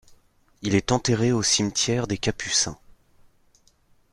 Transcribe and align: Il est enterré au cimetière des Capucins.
Il 0.63 0.73
est 0.73 0.91
enterré 0.91 1.31
au 1.31 1.43
cimetière 1.43 2.07
des 2.07 2.17
Capucins. 2.17 2.75